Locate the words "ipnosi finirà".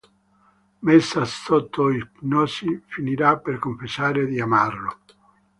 1.91-3.37